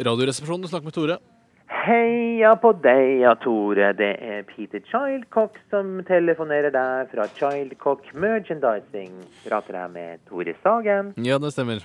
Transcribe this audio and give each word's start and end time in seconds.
Radioresepsjonen, 0.00 0.62
du 0.62 0.68
snakker 0.68 0.88
med 0.88 0.94
Tore. 0.96 1.18
Heia 1.70 2.54
på 2.56 2.70
deg, 2.80 3.20
ja, 3.20 3.34
Tore. 3.36 3.90
Det 3.98 4.10
er 4.24 4.46
Peter 4.48 4.80
Childcock 4.88 5.58
som 5.72 5.98
telefonerer 6.08 6.72
deg 6.72 7.10
fra 7.12 7.26
Childcock 7.36 8.08
Merchandising. 8.16 9.12
Prater 9.44 9.76
jeg 9.76 9.92
med 9.92 10.22
Tore 10.30 10.54
Sagen. 10.64 11.12
Ja, 11.20 11.36
det 11.42 11.52
stemmer. 11.52 11.84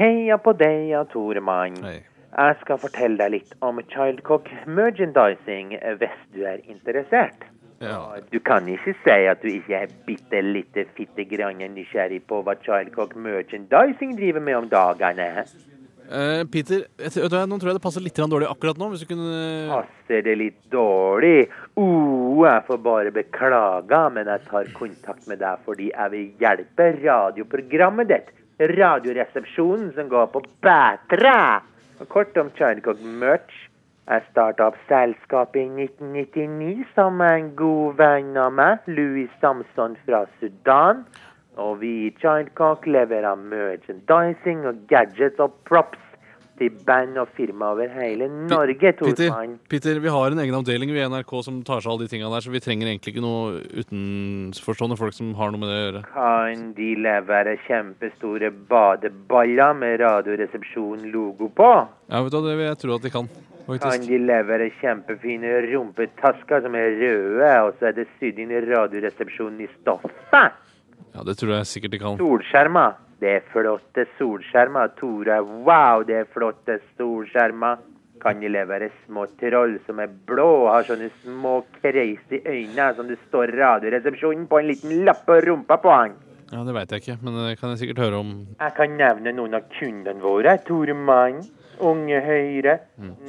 Heia 0.00 0.40
på 0.40 0.56
deg, 0.56 0.88
ja, 0.94 1.04
Tore 1.12 1.44
Mann. 1.44 1.76
Hei. 1.84 1.98
Jeg 2.36 2.56
skal 2.62 2.80
fortelle 2.80 3.20
deg 3.20 3.34
litt 3.36 3.54
om 3.64 3.84
Childcock 3.92 4.48
Merchandising 4.64 5.76
hvis 6.00 6.18
du 6.32 6.42
er 6.48 6.64
interessert. 6.64 7.44
Ja. 7.84 8.00
Du 8.32 8.40
kan 8.40 8.64
ikke 8.72 8.96
si 9.04 9.16
at 9.28 9.44
du 9.44 9.48
ikke 9.52 9.84
er 9.84 9.92
bitte 10.08 10.40
lite 10.40 10.86
fitte 10.96 11.28
grann 11.28 11.60
nysgjerrig 11.60 12.22
på 12.28 12.40
hva 12.44 12.56
Childcock 12.64 13.12
Merchandising 13.16 14.16
driver 14.16 14.40
med 14.40 14.62
om 14.64 14.68
dagene. 14.72 15.44
Eh, 16.06 16.44
Peter, 16.52 16.84
jeg, 17.02 17.28
nå 17.50 17.58
tror 17.58 17.70
jeg 17.72 17.78
det 17.78 17.82
passer 17.82 18.04
litt 18.04 18.18
dårlig 18.18 18.48
akkurat 18.48 18.78
nå. 18.78 18.90
Hvis 18.92 19.02
du 19.02 19.10
kunne 19.10 19.40
Passer 19.72 20.22
det 20.26 20.36
litt 20.38 20.58
dårlig? 20.70 21.48
Oh, 21.74 22.44
jeg 22.46 22.64
får 22.68 22.82
bare 22.84 23.14
beklage, 23.14 24.02
men 24.14 24.30
jeg 24.30 24.44
tar 24.46 24.72
kontakt 24.76 25.26
med 25.30 25.42
deg 25.42 25.62
fordi 25.66 25.90
jeg 25.90 26.14
vil 26.14 26.26
hjelpe 26.42 26.90
radioprogrammet 27.02 28.12
ditt. 28.12 28.34
Radioresepsjonen 28.76 29.90
som 29.96 30.10
går 30.12 30.30
på 30.32 30.44
Bætra. 30.64 31.62
Kort 32.12 32.36
om 32.38 32.52
Childcock 32.56 33.02
Merch. 33.02 33.64
Jeg 34.06 34.22
starta 34.30 34.68
opp 34.70 34.76
selskapet 34.86 35.64
i 35.64 35.86
1999 35.88 36.84
sammen 36.94 37.18
med 37.18 37.32
en 37.40 37.48
god 37.58 37.96
venn 37.98 38.36
av 38.38 38.52
meg, 38.54 38.84
Louis 38.86 39.32
Samson 39.42 39.96
fra 40.06 40.22
Sudan. 40.38 41.02
Og 41.56 41.78
vi 41.80 41.92
i 42.06 42.10
Childcock 42.20 42.84
leverer 42.88 43.38
merchandising 43.40 44.66
og 44.68 44.82
gadgets 44.90 45.40
og 45.40 45.54
props 45.68 46.02
til 46.56 46.72
band 46.88 47.18
og 47.20 47.28
firma 47.36 47.70
over 47.74 47.90
hele 47.92 48.28
Norge, 48.48 48.92
Peter, 48.96 49.32
Peter, 49.68 49.98
vi 50.00 50.12
har 50.12 50.32
en 50.32 50.40
egen 50.40 50.56
avdeling 50.56 50.92
ved 50.94 51.08
NRK 51.12 51.32
som 51.44 51.58
tar 51.66 51.82
seg 51.82 51.90
av 51.90 51.94
alle 51.94 52.06
de 52.06 52.12
tingene 52.12 52.30
der, 52.32 52.44
så 52.44 52.52
vi 52.52 52.62
trenger 52.64 52.88
egentlig 52.88 53.12
ikke 53.12 53.24
noe 53.24 53.58
utenforstående 53.82 54.96
folk 55.00 55.16
som 55.16 55.34
har 55.36 55.52
noe 55.52 55.60
med 55.60 55.68
det 55.68 55.76
å 55.76 55.82
gjøre. 55.82 56.02
Kan 56.14 56.62
de 56.78 56.90
levere 57.04 57.56
kjempestore 57.66 58.52
badeballer 58.70 59.76
med 59.76 60.00
Radioresepsjon-logo 60.04 61.50
på? 61.60 61.72
Ja, 62.08 62.22
vet 62.24 62.32
du 62.32 62.38
hva, 62.40 62.46
det 62.48 62.56
vil 62.56 62.70
jeg 62.70 62.80
tro 62.84 62.96
at 62.96 63.04
de 63.04 63.12
kan, 63.18 63.32
Kan 63.66 64.06
de 64.06 64.20
levere 64.22 64.70
kjempefine 64.80 65.58
rumpetasker 65.66 66.64
som 66.64 66.78
er 66.78 66.96
røde, 67.02 67.52
og 67.66 67.76
så 67.76 67.90
er 67.90 67.98
det 68.00 68.08
sydd 68.16 68.40
inn 68.40 68.54
i 68.54 68.64
Radioresepsjonen 68.64 69.66
i 69.66 69.68
stoffet? 69.80 70.56
Ja, 71.16 71.24
det 71.24 71.38
tror 71.40 71.54
jeg 71.56 71.66
sikkert 71.70 71.94
de 71.96 72.00
kan. 72.02 72.18
Solskjermer. 72.20 72.96
Det 73.16 73.30
er 73.32 73.44
flotte 73.48 74.04
solskjermer, 74.18 74.90
Tore. 74.98 75.38
Wow, 75.64 76.02
det 76.04 76.18
er 76.20 76.26
flotte 76.28 76.76
solskjermer. 76.98 77.80
Kan 78.20 78.40
de 78.40 78.48
levere 78.52 78.90
små 79.06 79.24
troll 79.40 79.78
som 79.86 80.00
er 80.04 80.12
blå 80.28 80.44
og 80.66 80.70
har 80.74 80.86
sånne 80.88 81.08
små 81.22 81.58
crazy 81.78 82.40
øyne 82.48 82.86
som 82.96 83.08
det 83.08 83.18
står 83.26 83.52
Radioresepsjonen 83.56 84.46
på 84.48 84.60
en 84.60 84.68
liten 84.70 85.04
lapp 85.08 85.24
på 85.28 85.36
rumpa 85.44 85.76
på 85.80 85.92
han? 85.92 86.16
Ja, 86.52 86.62
Det 86.64 86.74
veit 86.76 86.92
jeg 86.92 87.02
ikke, 87.02 87.18
men 87.24 87.36
det 87.40 87.58
kan 87.60 87.72
jeg 87.72 87.80
sikkert 87.84 88.04
høre 88.04 88.20
om. 88.22 88.32
Jeg 88.60 88.74
kan 88.76 88.96
nevne 89.00 89.32
noen 89.36 89.56
av 89.58 89.64
kundene 89.78 90.22
våre. 90.22 90.56
Tore 90.68 90.94
Mann, 90.94 91.40
Unge 91.80 92.20
Høyre, 92.24 92.78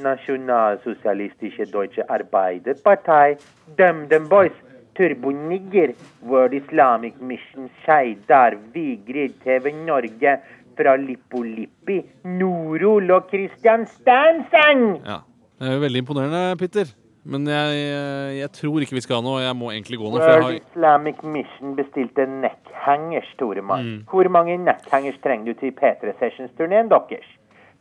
Nasjonalsosialistiske 0.04 1.66
Deutsche 1.72 2.04
Arbeiderpartei, 2.08 3.36
DumDum 3.80 4.28
Boys, 4.30 4.56
Turbo 4.98 5.30
Nigger, 5.30 5.92
World 6.26 6.54
Islamic 6.58 7.14
Mission 7.20 7.70
Skeidar, 7.82 8.56
Vigrid, 8.74 9.36
TV 9.44 9.70
Norge, 9.86 10.38
fra 10.78 10.96
Lippolippi, 10.96 12.00
Norol 12.24 13.10
og 13.10 13.28
Christian 13.32 13.86
Stansen! 13.86 14.82
Ja. 15.06 15.20
Det 15.58 15.68
er 15.68 15.74
jo 15.74 15.80
veldig 15.82 16.02
imponerende, 16.04 16.42
Peter. 16.60 16.90
Men 17.28 17.44
jeg, 17.50 17.78
jeg 18.38 18.50
tror 18.56 18.80
ikke 18.84 18.94
vi 18.96 19.02
skal 19.04 19.18
ha 19.18 19.22
noe. 19.26 19.40
Jeg 19.42 19.56
må 19.58 19.72
egentlig 19.74 19.98
gå 20.00 20.06
nå. 20.06 20.20
World 20.22 20.44
har 20.46 20.54
Islamic 20.60 21.18
Mission 21.26 21.74
bestilte 21.76 22.24
neckhangers, 22.30 23.26
Tore 23.40 23.60
Mann. 23.62 23.90
Hvor 24.10 24.30
mange 24.32 24.54
neckhangers 24.62 25.18
trenger 25.24 25.50
du 25.52 25.58
til 25.60 25.74
P3 25.76 26.14
Sessions-turneen 26.22 26.88
deres? 26.94 27.26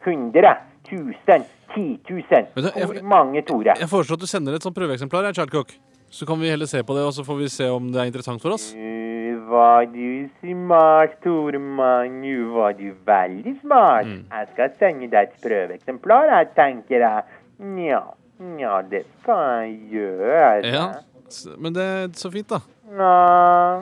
100? 0.07 0.55
1000? 0.89 1.45
10 1.75 1.85
000? 2.09 2.23
Vet 2.55 2.65
du, 2.65 2.69
jeg- 2.75 2.85
Hvor 2.87 3.03
mange, 3.13 3.41
Tore? 3.45 3.73
Jeg 3.79 3.89
foreslår 3.91 4.17
at 4.17 4.21
du 4.25 4.27
sender 4.27 4.55
et 4.55 4.63
sånt 4.63 4.75
prøveeksemplar. 4.75 5.23
jeg, 5.29 5.35
Childcock. 5.35 5.71
Så 6.09 6.25
kan 6.25 6.39
vi 6.39 6.49
heller 6.49 6.65
se 6.65 6.79
på 6.83 6.95
det, 6.95 7.03
og 7.03 7.13
så 7.13 7.23
får 7.27 7.37
vi 7.41 7.47
se 7.51 7.65
om 7.69 7.89
det 7.91 7.99
er 8.01 8.05
interessant 8.09 8.41
for 8.41 8.55
oss. 8.55 8.69
Nu 8.75 9.39
var 9.49 9.85
du 9.91 10.29
smart, 10.39 11.17
Tore 11.23 11.59
Mann. 11.59 12.21
Nu 12.21 12.53
var 12.55 12.73
du 12.73 12.93
veldig 13.05 13.57
smart. 13.61 14.05
Jeg 14.07 14.47
skal 14.53 14.71
sende 14.79 15.09
deg 15.11 15.27
et 15.27 15.35
prøveeksemplar, 15.43 16.31
jeg 16.31 16.47
tenker 16.55 17.03
jeg. 17.03 17.23
Nja, 17.59 18.01
nja, 18.39 18.81
det 18.89 19.03
skal 19.21 19.67
jeg 19.67 19.79
gjøre. 19.91 20.65
Ja, 20.65 20.85
s- 21.29 21.47
Men 21.57 21.73
det 21.73 21.83
er 21.83 22.07
så 22.15 22.31
fint, 22.31 22.47
da. 22.49 22.59
Nja, 22.91 23.81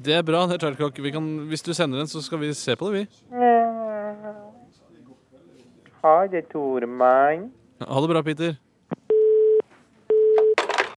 Det 0.00 0.14
er 0.14 0.22
bra. 0.22 0.46
det 0.46 0.54
er 0.54 0.58
Childcock. 0.66 0.98
Vi 1.02 1.10
kan, 1.10 1.24
hvis 1.48 1.62
du 1.62 1.72
sender 1.74 1.98
den, 1.98 2.06
så 2.06 2.22
skal 2.22 2.38
vi 2.38 2.52
se 2.54 2.76
på 2.76 2.92
det, 2.92 2.94
vi. 2.94 3.06
Ha 6.02 6.26
det, 6.30 6.48
Tormann 6.52 7.50
Ha 7.80 8.00
det 8.00 8.08
bra, 8.10 8.22
Peter. 8.22 8.56